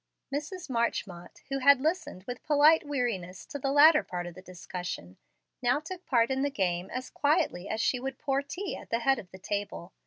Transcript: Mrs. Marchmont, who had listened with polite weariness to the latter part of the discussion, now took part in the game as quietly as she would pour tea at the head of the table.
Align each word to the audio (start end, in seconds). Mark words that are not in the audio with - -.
Mrs. 0.33 0.67
Marchmont, 0.67 1.43
who 1.49 1.59
had 1.59 1.79
listened 1.79 2.23
with 2.23 2.41
polite 2.41 2.83
weariness 2.87 3.45
to 3.45 3.59
the 3.59 3.71
latter 3.71 4.01
part 4.01 4.25
of 4.25 4.33
the 4.33 4.41
discussion, 4.41 5.17
now 5.61 5.79
took 5.79 6.07
part 6.07 6.31
in 6.31 6.41
the 6.41 6.49
game 6.49 6.89
as 6.89 7.11
quietly 7.11 7.69
as 7.69 7.79
she 7.81 7.99
would 7.99 8.17
pour 8.17 8.41
tea 8.41 8.75
at 8.75 8.89
the 8.89 9.01
head 9.01 9.19
of 9.19 9.29
the 9.29 9.37
table. 9.37 9.93